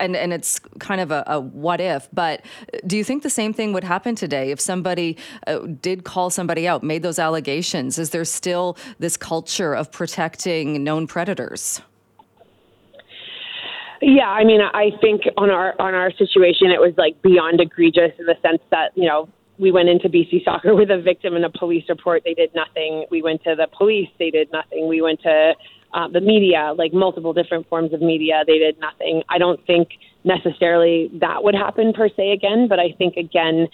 [0.00, 2.44] and, and it's kind of a, a what if, but
[2.86, 6.66] do you think the same thing would happen today if somebody uh, did call somebody
[6.66, 7.98] out, made those allegations?
[7.98, 11.82] Is is there still this culture of protecting known predators?
[14.00, 18.12] Yeah, I mean, I think on our on our situation, it was like beyond egregious
[18.18, 21.44] in the sense that you know we went into BC Soccer with a victim and
[21.44, 22.22] a police report.
[22.24, 23.04] They did nothing.
[23.10, 24.08] We went to the police.
[24.18, 24.88] They did nothing.
[24.88, 25.52] We went to
[25.92, 28.42] uh, the media, like multiple different forms of media.
[28.46, 29.22] They did nothing.
[29.28, 29.88] I don't think
[30.24, 33.68] necessarily that would happen per se again, but I think again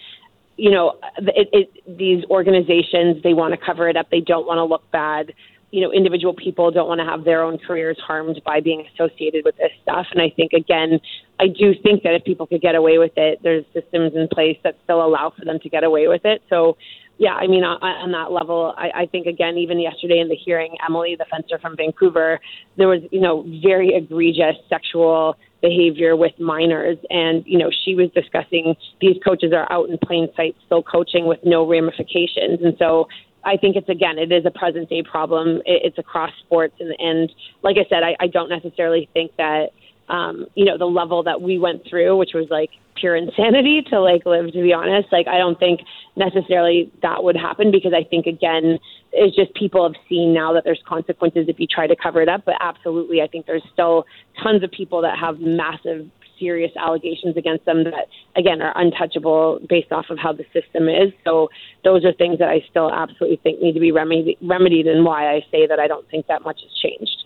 [0.57, 4.09] you know, it, it, these organizations they want to cover it up.
[4.09, 5.33] They don't want to look bad.
[5.71, 9.43] You know, individual people don't want to have their own careers harmed by being associated
[9.43, 10.05] with this stuff.
[10.11, 10.99] And I think again,
[11.39, 14.57] I do think that if people could get away with it, there's systems in place
[14.63, 16.41] that still allow for them to get away with it.
[16.49, 16.77] So,
[17.17, 20.35] yeah, I mean, on, on that level, I, I think again, even yesterday in the
[20.35, 22.39] hearing, Emily, the fencer from Vancouver,
[22.77, 26.97] there was you know very egregious sexual behavior with minors.
[27.09, 31.25] And, you know, she was discussing these coaches are out in plain sight still coaching
[31.25, 32.61] with no ramifications.
[32.63, 33.07] And so
[33.43, 35.61] I think it's again, it is a present day problem.
[35.65, 37.31] It, It's across sports, and, and
[37.63, 39.71] like I said, I, I don't necessarily think that
[40.09, 43.99] um, you know, the level that we went through, which was like pure insanity to
[43.99, 45.11] like live, to be honest.
[45.11, 45.81] Like, I don't think
[46.15, 48.79] necessarily that would happen because I think, again,
[49.11, 52.29] it's just people have seen now that there's consequences if you try to cover it
[52.29, 52.43] up.
[52.45, 54.05] But absolutely, I think there's still
[54.41, 59.91] tons of people that have massive serious allegations against them that, again, are untouchable based
[59.91, 61.13] off of how the system is.
[61.23, 61.49] So
[61.83, 65.33] those are things that I still absolutely think need to be remedied, remedied and why
[65.33, 67.23] I say that I don't think that much has changed.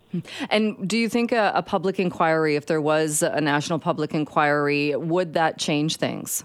[0.50, 4.95] And do you think a, a public inquiry, if there was a national public inquiry,
[4.95, 6.43] would that change things?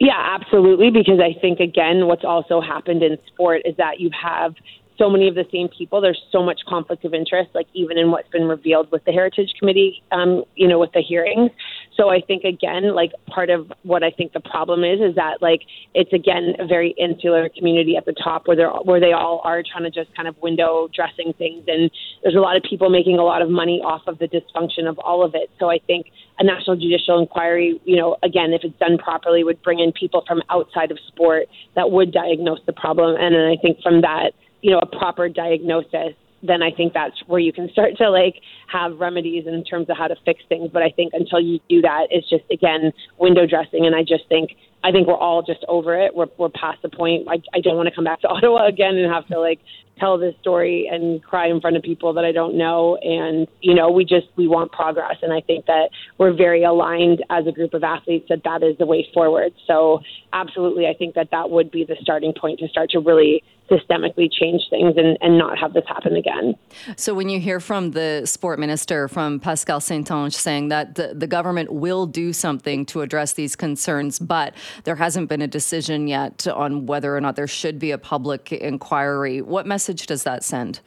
[0.00, 0.90] Yeah, absolutely.
[0.90, 4.54] Because I think, again, what's also happened in sport is that you have
[4.98, 6.00] so many of the same people.
[6.00, 9.52] There's so much conflict of interest, like even in what's been revealed with the Heritage
[9.58, 11.50] Committee, um, you know, with the hearings.
[11.96, 15.40] So I think again, like part of what I think the problem is, is that
[15.40, 15.62] like
[15.94, 19.62] it's again a very insular community at the top where they're where they all are
[19.62, 21.90] trying to just kind of window dressing things, and
[22.22, 24.98] there's a lot of people making a lot of money off of the dysfunction of
[24.98, 25.50] all of it.
[25.58, 26.06] So I think
[26.38, 30.24] a national judicial inquiry, you know, again, if it's done properly, would bring in people
[30.26, 34.32] from outside of sport that would diagnose the problem, and then I think from that
[34.64, 38.36] you know, a proper diagnosis, then I think that's where you can start to like
[38.66, 40.70] have remedies in terms of how to fix things.
[40.72, 43.84] But I think until you do that, it's just again window dressing.
[43.84, 46.16] And I just think I think we're all just over it.
[46.16, 47.28] We're we're past the point.
[47.28, 49.60] I I don't want to come back to Ottawa again and have to like
[49.98, 52.96] tell this story and cry in front of people that I don't know.
[52.96, 55.16] And, you know, we just, we want progress.
[55.22, 58.76] And I think that we're very aligned as a group of athletes that that is
[58.78, 59.52] the way forward.
[59.66, 60.00] So,
[60.32, 64.30] absolutely, I think that that would be the starting point to start to really systemically
[64.30, 66.54] change things and, and not have this happen again.
[66.96, 71.26] So, when you hear from the sport minister, from Pascale St-Onge, saying that the, the
[71.26, 76.46] government will do something to address these concerns, but there hasn't been a decision yet
[76.46, 80.42] on whether or not there should be a public inquiry, what message message does that
[80.42, 80.80] send?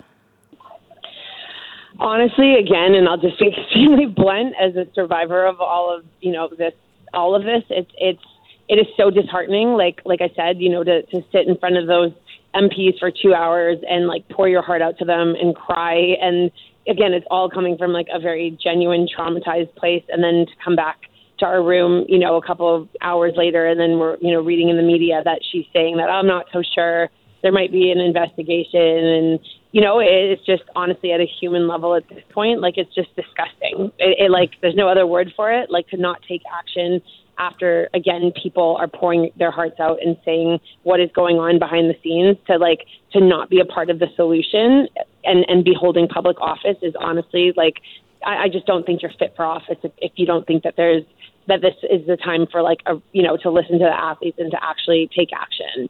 [1.99, 6.31] Honestly, again, and I'll just be extremely blunt as a survivor of all of you
[6.31, 6.73] know this,
[7.13, 7.63] all of this.
[7.69, 8.23] It's it's
[8.67, 9.69] it is so disheartening.
[9.73, 12.11] Like like I said, you know, to to sit in front of those
[12.55, 16.15] MPs for two hours and like pour your heart out to them and cry.
[16.21, 16.51] And
[16.87, 20.75] again, it's all coming from like a very genuine traumatized place, and then to come
[20.75, 20.97] back
[21.39, 24.41] to our room, you know, a couple of hours later, and then we're you know
[24.41, 27.09] reading in the media that she's saying that I'm not so sure
[27.43, 29.39] there might be an investigation and
[29.77, 33.15] you know it's just honestly at a human level at this point like it's just
[33.15, 33.91] disgusting.
[33.99, 36.99] It, it like there's no other word for it like to not take action
[37.37, 41.91] after again people are pouring their hearts out and saying what is going on behind
[41.91, 44.87] the scenes to like to not be a part of the solution
[45.23, 47.75] and and be holding public office is honestly like
[48.25, 50.73] I, I just don't think you're fit for office if, if you don't think that
[50.75, 51.03] there's
[51.47, 54.39] that this is the time for like a you know to listen to the athletes
[54.39, 55.87] and to actually take action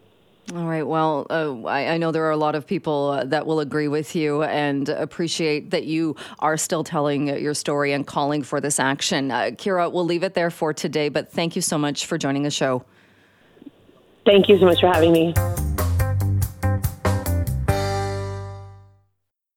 [0.55, 0.87] all right.
[0.87, 3.89] Well, uh, I, I, know there are a lot of people uh, that will agree
[3.89, 8.79] with you and appreciate that you are still telling your story and calling for this
[8.79, 9.29] action.
[9.29, 12.43] Uh, Ciara, we'll leave it there for today, but thank you so much for joining
[12.43, 12.85] the show.
[14.25, 15.33] Thank you so much for having me.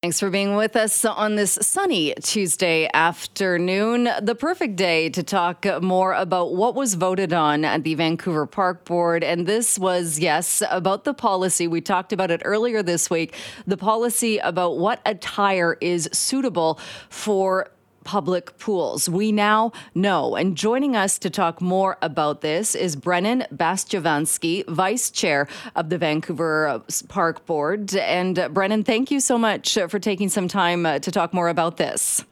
[0.02, 4.08] Thanks for being with us on this sunny Tuesday afternoon.
[4.22, 8.86] The perfect day to talk more about what was voted on at the Vancouver Park
[8.86, 9.22] Board.
[9.22, 11.68] And this was, yes, about the policy.
[11.68, 13.34] We talked about it earlier this week
[13.66, 17.68] the policy about what attire is suitable for
[18.04, 19.08] public pools.
[19.08, 20.36] We now know.
[20.36, 25.98] And joining us to talk more about this is Brennan Bastyovanszky, Vice Chair of the
[25.98, 27.94] Vancouver Park Board.
[27.96, 31.34] And uh, Brennan, thank you so much uh, for taking some time uh, to talk
[31.34, 32.24] more about this.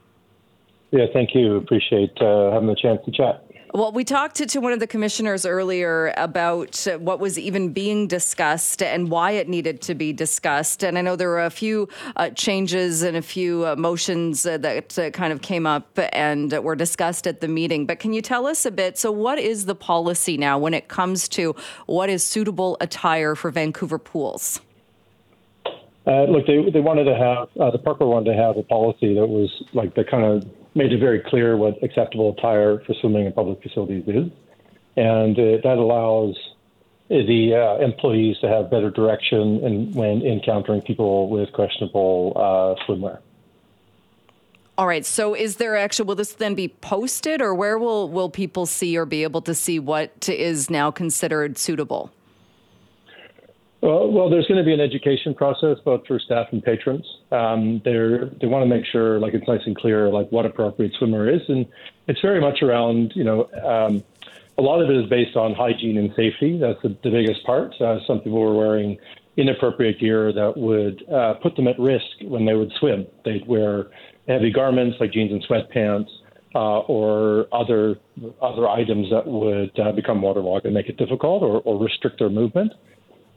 [0.90, 1.56] Yeah, thank you.
[1.56, 3.44] Appreciate uh, having the chance to chat.
[3.74, 8.06] Well, we talked to, to one of the commissioners earlier about what was even being
[8.06, 10.82] discussed and why it needed to be discussed.
[10.82, 14.56] And I know there were a few uh, changes and a few uh, motions uh,
[14.58, 17.84] that uh, kind of came up and were discussed at the meeting.
[17.84, 18.96] But can you tell us a bit?
[18.96, 21.54] So, what is the policy now when it comes to
[21.86, 24.60] what is suitable attire for Vancouver pools?
[26.06, 29.14] Uh, look, they, they wanted to have, uh, the Parker wanted to have a policy
[29.14, 33.26] that was like the kind of made it very clear what acceptable attire for swimming
[33.26, 34.30] in public facilities is,
[34.96, 36.36] and uh, that allows
[37.08, 43.18] the uh, employees to have better direction in, when encountering people with questionable uh, swimwear.
[44.76, 45.04] All right.
[45.04, 48.96] So, is there actually will this then be posted, or where will will people see
[48.96, 52.12] or be able to see what is now considered suitable?
[53.80, 57.06] Well, well, there's going to be an education process both for staff and patrons.
[57.30, 57.92] Um, they
[58.40, 61.42] they want to make sure like it's nice and clear like what appropriate swimmer is,
[61.48, 61.64] and
[62.08, 64.02] it's very much around you know um,
[64.58, 66.58] a lot of it is based on hygiene and safety.
[66.58, 67.80] That's the, the biggest part.
[67.80, 68.98] Uh, some people were wearing
[69.36, 73.06] inappropriate gear that would uh, put them at risk when they would swim.
[73.24, 73.86] They'd wear
[74.26, 76.08] heavy garments like jeans and sweatpants.
[76.54, 77.98] Uh, or other
[78.40, 82.30] other items that would uh, become waterlogged and make it difficult or, or restrict their
[82.30, 82.72] movement.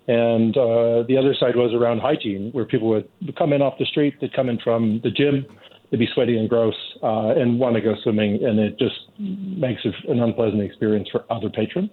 [0.07, 3.85] And uh, the other side was around hygiene, where people would come in off the
[3.85, 5.45] street, they'd come in from the gym,
[5.89, 9.81] they'd be sweaty and gross, uh, and want to go swimming, and it just makes
[9.85, 11.91] it an unpleasant experience for other patrons.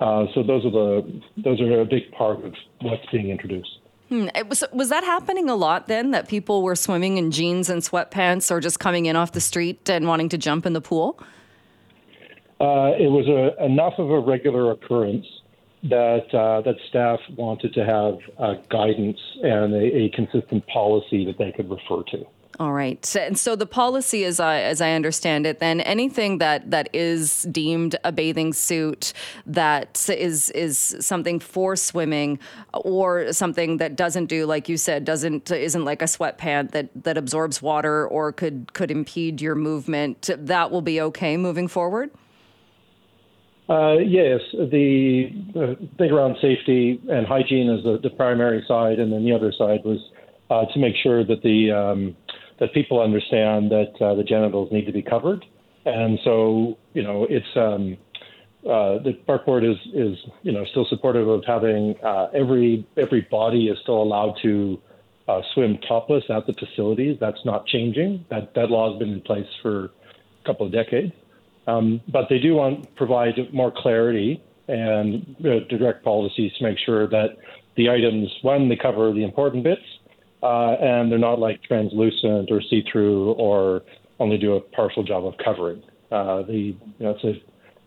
[0.00, 3.80] Uh, so those are the those are a big part of what's being introduced.
[4.08, 4.28] Hmm.
[4.48, 6.10] Was was that happening a lot then?
[6.10, 9.88] That people were swimming in jeans and sweatpants, or just coming in off the street
[9.90, 11.18] and wanting to jump in the pool?
[12.60, 15.26] Uh, it was a, enough of a regular occurrence
[15.84, 21.38] that uh, that staff wanted to have uh, guidance and a, a, consistent policy that
[21.38, 22.26] they could refer to.
[22.58, 26.70] All right, and so the policy, as I as I understand it, then anything that
[26.70, 29.14] that is deemed a bathing suit
[29.46, 32.38] that is is something for swimming,
[32.74, 37.16] or something that doesn't do, like you said, doesn't isn't like a sweatpant that that
[37.16, 42.10] absorbs water or could could impede your movement, that will be okay moving forward.
[43.70, 49.12] Uh, yes, the, the thing around safety and hygiene is the, the, primary side, and
[49.12, 50.00] then the other side was
[50.50, 52.16] uh, to make sure that the um,
[52.58, 55.44] that people understand that uh, the genitals need to be covered,
[55.84, 57.96] and so you know it's um,
[58.64, 63.24] uh, the park board is is you know still supportive of having uh, every every
[63.30, 64.80] body is still allowed to
[65.28, 67.16] uh, swim topless at the facilities.
[67.20, 68.24] That's not changing.
[68.30, 69.90] That that law has been in place for a
[70.44, 71.12] couple of decades.
[71.70, 77.08] Um, but they do want provide more clarity and uh, direct policies to make sure
[77.08, 77.36] that
[77.76, 79.82] the items, one, they cover the important bits,
[80.42, 83.82] uh, and they're not like translucent or see-through or
[84.18, 85.82] only do a partial job of covering.
[86.10, 87.34] Uh, the you know, it's a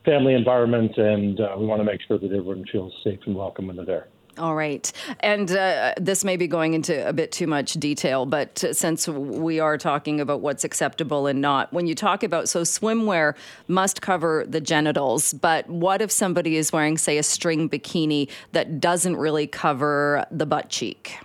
[0.05, 3.67] family environment, and uh, we want to make sure that everyone feels safe and welcome
[3.67, 4.07] when they're there.
[4.39, 4.91] All right.
[5.19, 9.59] And uh, this may be going into a bit too much detail, but since we
[9.59, 13.35] are talking about what's acceptable and not, when you talk about, so swimwear
[13.67, 18.79] must cover the genitals, but what if somebody is wearing, say, a string bikini that
[18.79, 21.19] doesn't really cover the butt cheek?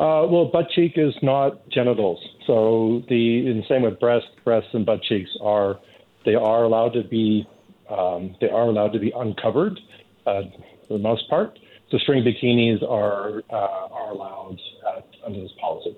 [0.00, 2.26] Uh, well, butt cheek is not genitals.
[2.46, 5.78] So the, the same with breast, breasts and butt cheeks are,
[6.24, 7.46] they are allowed to be,
[7.90, 9.78] um, they are allowed to be uncovered
[10.26, 10.44] uh,
[10.88, 11.58] for the most part
[11.92, 15.96] the string bikinis are uh, are allowed uh, under this policy.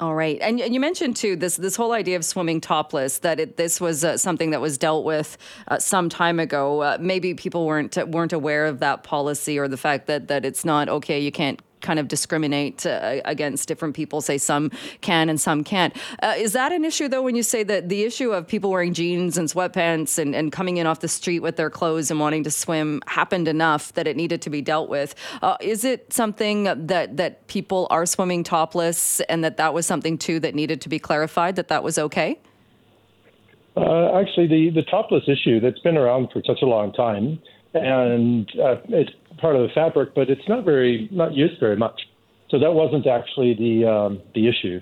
[0.00, 3.18] All right, and you mentioned too this this whole idea of swimming topless.
[3.18, 5.38] That it, this was uh, something that was dealt with
[5.68, 6.82] uh, some time ago.
[6.82, 10.64] Uh, maybe people weren't weren't aware of that policy or the fact that that it's
[10.64, 11.20] not okay.
[11.20, 14.72] You can't kind of discriminate uh, against different people, say some
[15.02, 15.94] can and some can't.
[16.22, 18.94] Uh, is that an issue, though, when you say that the issue of people wearing
[18.94, 22.42] jeans and sweatpants and, and coming in off the street with their clothes and wanting
[22.42, 25.14] to swim happened enough that it needed to be dealt with?
[25.42, 30.16] Uh, is it something that, that people are swimming topless and that that was something,
[30.18, 32.38] too, that needed to be clarified, that that was okay?
[33.76, 37.38] Uh, actually, the, the topless issue that's been around for such a long time,
[37.74, 42.00] and uh, it's part of the fabric, but it's not very not used very much.
[42.50, 44.80] So that wasn't actually the um, the issue.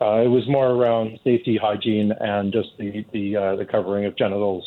[0.00, 4.16] Uh, it was more around safety, hygiene, and just the the uh, the covering of
[4.16, 4.64] genitals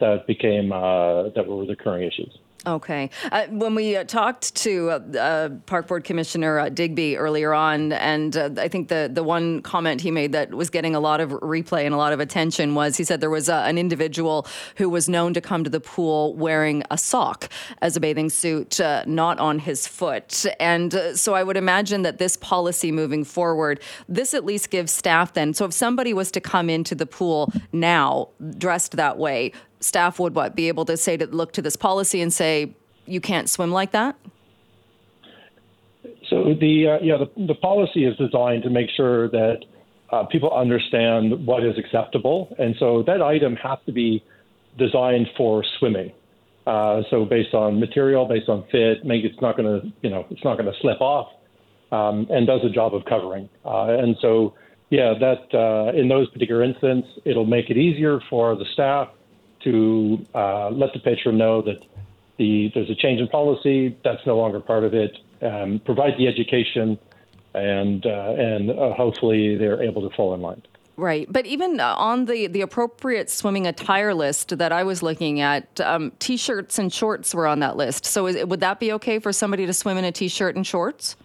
[0.00, 2.36] that became uh, that were the recurring issues.
[2.66, 3.10] Okay.
[3.30, 7.92] Uh, when we uh, talked to uh, uh Park Board Commissioner uh, Digby earlier on,
[7.92, 11.20] and uh, I think the, the one comment he made that was getting a lot
[11.20, 14.90] of replay and a lot of attention was he said there was an individual who
[14.90, 17.48] was known to come to the pool wearing a sock
[17.82, 20.44] as a bathing suit, not on his foot.
[20.58, 25.34] And so I would imagine that this policy moving forward, this at least gives staff
[25.34, 25.54] then.
[25.54, 30.34] So if somebody was to come into the pool now dressed that way, staff would
[30.34, 32.74] what be able to say to look to this policy and say
[33.06, 34.16] you can't swim like that?
[36.28, 39.58] So the uh, yeah the, the policy is designed to make sure that
[40.10, 44.24] uh, people understand what is acceptable, and so that item has to be
[44.78, 46.12] designed for swimming.
[46.66, 50.26] Uh, so based on material, based on fit, make it's not going to you know
[50.30, 51.28] it's not going to slip off,
[51.92, 53.48] um, and does a job of covering.
[53.64, 54.54] Uh, and so
[54.90, 59.08] yeah, that uh, in those particular instances, it'll make it easier for the staff
[59.66, 61.84] to uh, let the patron know that
[62.38, 66.28] the, there's a change in policy, that's no longer part of it, um, provide the
[66.28, 66.98] education,
[67.54, 70.62] and, uh, and uh, hopefully they're able to fall in line.
[70.98, 75.40] Right, but even uh, on the the appropriate swimming attire list that I was looking
[75.40, 78.06] at, um, t-shirts and shorts were on that list.
[78.06, 81.16] So, is, would that be okay for somebody to swim in a t-shirt and shorts?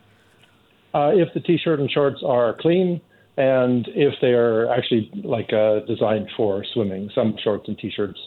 [0.94, 3.00] Uh, if the t-shirt and shorts are clean,
[3.38, 8.20] and if they are actually like uh, designed for swimming, some shorts and t-shirts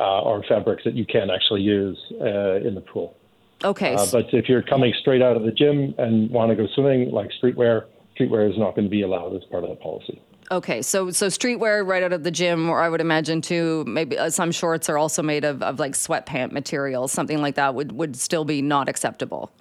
[0.00, 3.16] uh, are fabrics that you can actually use uh, in the pool.
[3.62, 3.94] Okay.
[3.94, 7.10] Uh, but if you're coming straight out of the gym and want to go swimming,
[7.10, 7.84] like streetwear,
[8.18, 10.20] streetwear is not going to be allowed as part of the policy.
[10.52, 13.84] Okay, so so streetwear right out of the gym, or I would imagine too.
[13.86, 17.76] Maybe uh, some shorts are also made of, of like sweatpant material, something like that
[17.76, 19.52] would would still be not acceptable.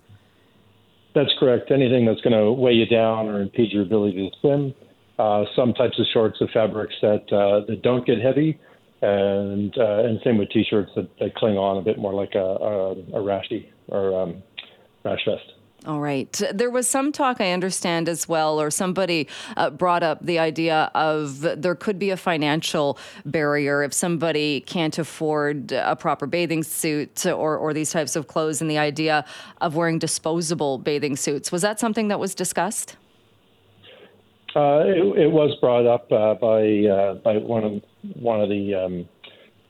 [1.13, 1.69] That's correct.
[1.69, 4.73] Anything that's going to weigh you down or impede your ability to swim.
[5.19, 8.57] Uh, some types of shorts of fabrics that uh, that don't get heavy
[9.01, 12.91] and uh, and same with t-shirts that, cling on a bit more like a a,
[12.91, 14.43] a rashy or um,
[15.03, 15.53] rash vest.
[15.85, 16.41] All right.
[16.53, 20.91] There was some talk, I understand as well, or somebody uh, brought up the idea
[20.93, 27.25] of there could be a financial barrier if somebody can't afford a proper bathing suit
[27.25, 29.23] or, or these types of clothes, and the idea
[29.61, 31.49] of wearing disposable bathing suits.
[31.49, 32.97] Was that something that was discussed?
[34.55, 37.81] Uh, it, it, was brought up uh, by uh, by one of
[38.19, 39.07] one of the um,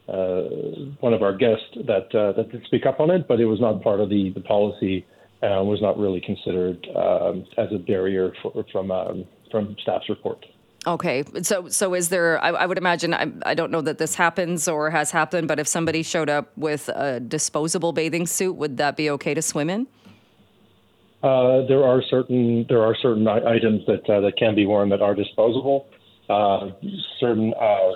[0.07, 3.45] uh, one of our guests that uh, that did speak up on it, but it
[3.45, 5.05] was not part of the the policy
[5.43, 10.45] uh, was not really considered um, as a barrier for, from um, from staff's report.
[10.88, 12.41] Okay, so so is there?
[12.43, 13.13] I, I would imagine.
[13.13, 16.57] I, I, don't know that this happens or has happened, but if somebody showed up
[16.57, 19.88] with a disposable bathing suit, would that be okay to swim in?
[21.22, 25.01] Uh, there are certain there are certain items that uh, that can be worn that
[25.01, 25.88] are disposable.
[26.30, 26.70] Uh,
[27.20, 27.91] certain uh,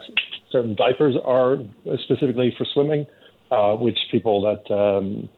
[0.51, 1.57] certain diapers are
[2.03, 3.05] specifically for swimming,
[3.51, 5.29] uh, which people that um,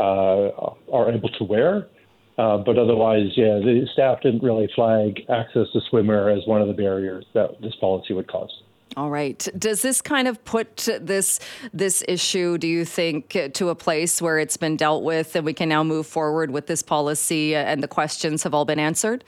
[0.00, 0.48] uh,
[0.90, 1.88] are able to wear.
[2.36, 6.74] But otherwise, yeah, the staff didn't really flag access to swimwear as one of the
[6.74, 8.62] barriers that this policy would cause.
[8.96, 9.46] All right.
[9.56, 11.40] Does this kind of put this
[11.72, 15.52] this issue, do you think, to a place where it's been dealt with and we
[15.52, 19.24] can now move forward with this policy and the questions have all been answered?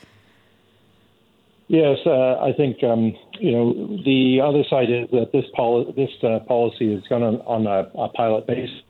[1.68, 6.10] Yes, uh, I think um, you know the other side is that this poli- this
[6.24, 8.82] uh, policy is going on, on a, a pilot basis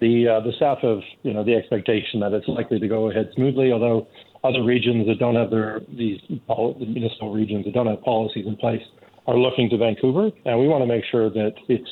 [0.00, 3.30] the uh, the staff have you know the expectation that it's likely to go ahead
[3.34, 3.72] smoothly.
[3.72, 4.06] Although
[4.42, 8.56] other regions that don't have their these the municipal regions that don't have policies in
[8.56, 8.82] place
[9.26, 11.88] are looking to Vancouver, and we want to make sure that it's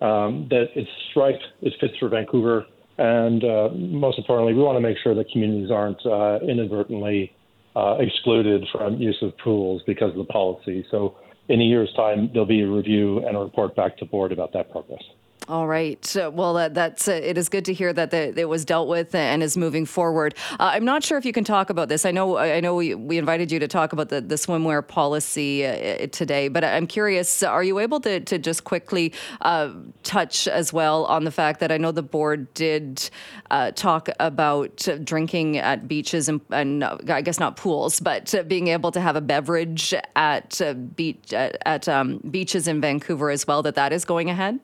[0.00, 2.64] um, that it's right, it fits for Vancouver,
[2.98, 7.32] and uh, most importantly, we want to make sure that communities aren't uh, inadvertently
[7.74, 10.84] uh, excluded from use of pools because of the policy.
[10.90, 11.16] So
[11.48, 14.52] in a year's time, there'll be a review and a report back to board about
[14.52, 15.02] that progress.
[15.48, 16.14] All right.
[16.14, 19.14] Well, uh, that's uh, it is good to hear that the, it was dealt with
[19.14, 20.34] and is moving forward.
[20.60, 22.04] Uh, I'm not sure if you can talk about this.
[22.04, 25.64] I know I know we, we invited you to talk about the, the swimwear policy
[25.64, 27.42] uh, today, but I'm curious.
[27.42, 29.72] Are you able to, to just quickly uh,
[30.02, 33.08] touch as well on the fact that I know the board did
[33.50, 38.92] uh, talk about drinking at beaches and, and I guess not pools, but being able
[38.92, 40.60] to have a beverage at
[40.94, 43.62] beach at, at um, beaches in Vancouver as well.
[43.62, 44.60] That that is going ahead.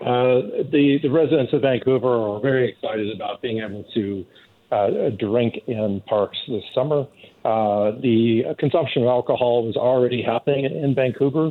[0.00, 4.26] Uh, the, the residents of Vancouver are very excited about being able to
[4.70, 4.88] uh,
[5.18, 7.06] drink in parks this summer.
[7.44, 11.46] Uh, the consumption of alcohol was already happening in Vancouver,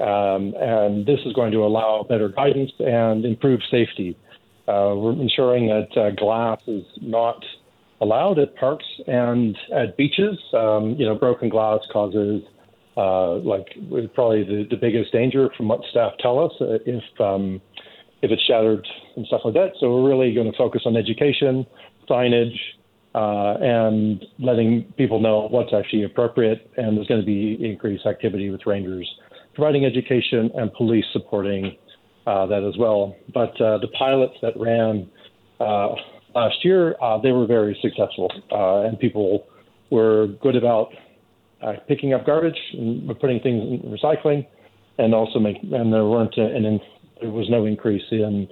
[0.00, 4.16] um, and this is going to allow better guidance and improve safety.
[4.68, 7.42] Uh, we're ensuring that uh, glass is not
[8.00, 10.38] allowed at parks and at beaches.
[10.52, 12.42] Um, you know, broken glass causes
[12.96, 13.66] like
[14.14, 16.52] probably the, the biggest danger from what staff tell us.
[16.60, 17.60] If um,
[18.22, 19.72] if it's shattered and stuff like that.
[19.80, 21.66] So we're really going to focus on education,
[22.08, 22.56] signage,
[23.14, 26.70] uh, and letting people know what's actually appropriate.
[26.76, 29.08] And there's going to be increased activity with rangers
[29.58, 31.76] providing education and police supporting
[32.28, 33.16] uh, that as well.
[33.34, 35.10] But uh, the pilots that ran
[35.58, 35.96] uh,
[36.32, 39.48] last year, uh, they were very successful, uh, and people
[39.90, 40.90] were good about
[41.88, 44.46] picking up garbage and putting things in recycling,
[44.98, 46.64] and also make and there weren't an
[47.20, 48.48] there was no increase in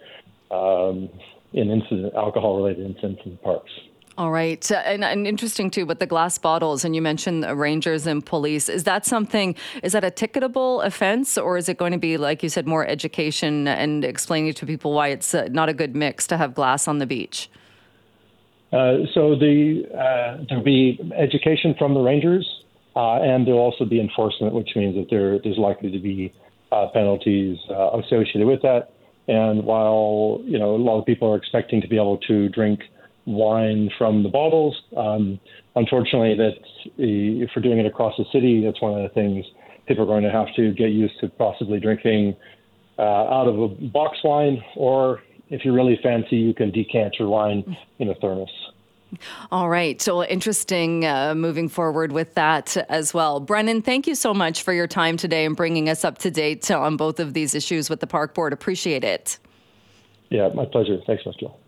[0.51, 1.09] um,
[1.53, 3.71] in incident alcohol related incidents in the parks.
[4.19, 4.71] All right.
[4.71, 8.71] And, and, interesting too, with the glass bottles, and you mentioned rangers and police.
[8.71, 12.43] Is that something, is that a ticketable offense, or is it going to be, like
[12.43, 16.27] you said, more education and explaining to people why it's uh, not a good mix
[16.29, 17.51] to have glass on the beach?
[18.73, 22.63] Uh, so the uh, there'll be education from the rangers,
[22.97, 26.33] uh, and there'll also be enforcement, which means that there, there's likely to be
[26.73, 28.91] uh, penalties uh, associated with that.
[29.29, 32.81] And while you know a lot of people are expecting to be able to drink
[33.27, 35.41] wine from the bottles, um,
[35.75, 36.55] unfortunately, that
[36.97, 39.45] if we're doing it across the city, that's one of the things
[39.87, 42.37] people are going to have to get used to possibly drinking
[42.99, 47.29] uh, out of a box wine, or if you're really fancy, you can decant your
[47.29, 48.49] wine in a thermos.
[49.51, 50.01] All right.
[50.01, 53.41] So interesting uh, moving forward with that as well.
[53.41, 56.71] Brennan, thank you so much for your time today and bringing us up to date
[56.71, 58.53] on both of these issues with the Park Board.
[58.53, 59.39] Appreciate it.
[60.31, 60.99] Yeah, my pleasure.
[61.07, 61.59] Thanks, much, Jill.